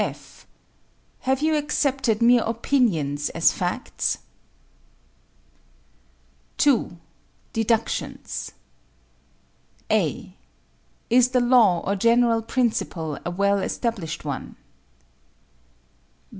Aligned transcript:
(f) 0.01 0.47
Have 1.29 1.43
you 1.43 1.55
accepted 1.55 2.23
mere 2.23 2.41
opinions 2.41 3.29
as 3.37 3.51
facts? 3.53 4.17
2. 6.57 6.97
Deductions 7.53 8.53
(a) 9.91 10.35
Is 11.11 11.29
the 11.29 11.39
law 11.39 11.81
or 11.85 11.95
general 11.95 12.41
principle 12.41 13.19
a 13.23 13.29
well 13.29 13.59
established 13.59 14.25
one? 14.25 14.55